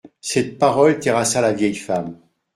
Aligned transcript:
Cette 0.19 0.57
parole 0.57 0.97
terrassa 0.97 1.41
la 1.41 1.53
vieille 1.53 1.75
femme. 1.75 2.17